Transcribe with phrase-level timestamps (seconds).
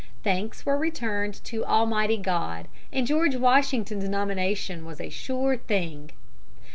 [0.23, 6.09] Thanks were returned to Almighty God, and George Washington's nomination was a sure thing.